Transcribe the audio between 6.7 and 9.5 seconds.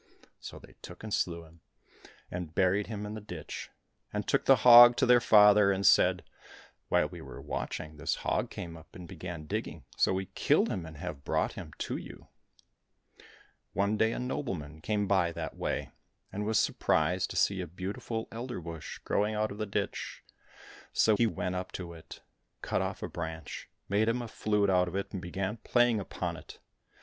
While we were watching, this hog came up and began